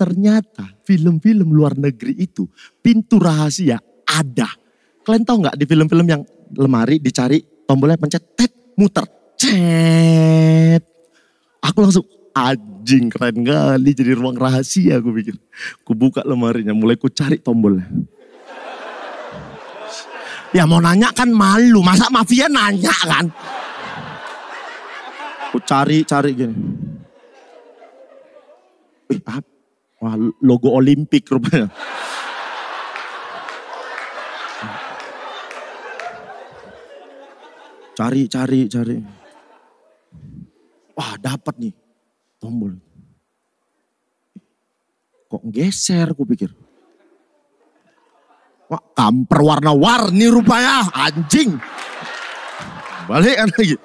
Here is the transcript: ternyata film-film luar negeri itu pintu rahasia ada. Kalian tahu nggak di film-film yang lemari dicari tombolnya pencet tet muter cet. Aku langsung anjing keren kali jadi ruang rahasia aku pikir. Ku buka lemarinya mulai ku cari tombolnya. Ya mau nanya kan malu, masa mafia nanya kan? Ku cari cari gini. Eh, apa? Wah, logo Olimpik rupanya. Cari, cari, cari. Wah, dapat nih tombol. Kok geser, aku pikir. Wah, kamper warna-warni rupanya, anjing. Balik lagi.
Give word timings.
ternyata 0.00 0.64
film-film 0.88 1.52
luar 1.52 1.76
negeri 1.76 2.16
itu 2.24 2.48
pintu 2.80 3.20
rahasia 3.20 3.76
ada. 4.08 4.48
Kalian 5.04 5.28
tahu 5.28 5.44
nggak 5.44 5.60
di 5.60 5.64
film-film 5.68 6.06
yang 6.08 6.24
lemari 6.56 6.96
dicari 6.96 7.44
tombolnya 7.68 8.00
pencet 8.00 8.24
tet 8.32 8.48
muter 8.80 9.04
cet. 9.36 10.80
Aku 11.60 11.84
langsung 11.84 12.08
anjing 12.32 13.12
keren 13.12 13.44
kali 13.44 13.92
jadi 13.92 14.16
ruang 14.16 14.40
rahasia 14.40 14.96
aku 14.96 15.12
pikir. 15.20 15.36
Ku 15.84 15.92
buka 15.92 16.24
lemarinya 16.24 16.72
mulai 16.72 16.96
ku 16.96 17.12
cari 17.12 17.36
tombolnya. 17.36 17.84
Ya 20.56 20.64
mau 20.64 20.80
nanya 20.80 21.12
kan 21.12 21.28
malu, 21.28 21.84
masa 21.84 22.08
mafia 22.08 22.48
nanya 22.48 22.90
kan? 23.04 23.28
Ku 25.52 25.60
cari 25.60 26.02
cari 26.08 26.30
gini. 26.32 26.56
Eh, 29.12 29.20
apa? 29.28 29.59
Wah, 30.00 30.16
logo 30.40 30.72
Olimpik 30.72 31.28
rupanya. 31.28 31.68
Cari, 37.92 38.24
cari, 38.32 38.60
cari. 38.64 38.96
Wah, 40.96 41.20
dapat 41.20 41.54
nih 41.60 41.74
tombol. 42.40 42.80
Kok 45.28 45.44
geser, 45.52 46.08
aku 46.08 46.24
pikir. 46.24 46.48
Wah, 48.72 48.80
kamper 48.96 49.40
warna-warni 49.44 50.32
rupanya, 50.32 50.88
anjing. 50.96 51.60
Balik 53.04 53.36
lagi. 53.52 53.76